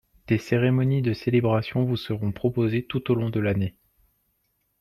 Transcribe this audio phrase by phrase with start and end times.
[0.25, 3.75] des cérémonies de célébration vous seront proposées tout au long de l'année.